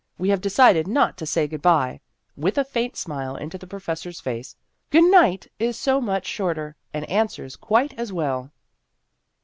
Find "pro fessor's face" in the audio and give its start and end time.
3.67-4.55